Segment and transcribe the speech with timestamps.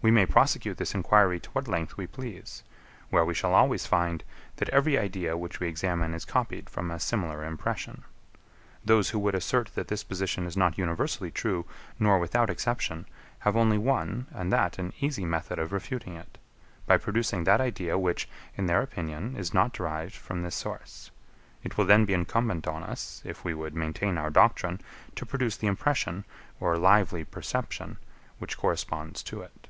[0.00, 2.62] We may prosecute this enquiry to what length we please;
[3.10, 4.22] where we shall always find,
[4.56, 8.04] that every idea which we examine is copied from a similar impression.
[8.84, 11.66] Those who would assert that this position is not universally true
[11.98, 13.06] nor without exception,
[13.40, 16.38] have only one, and that an easy method of refuting it;
[16.86, 21.10] by producing that idea, which, in their opinion, is not derived from this source.
[21.64, 24.80] It will then be incumbent on us, if we would maintain our doctrine,
[25.16, 26.24] to produce the impression,
[26.60, 27.96] or lively perception,
[28.38, 29.64] which corresponds to it.